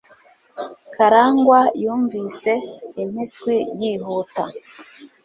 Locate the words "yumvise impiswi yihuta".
1.81-4.45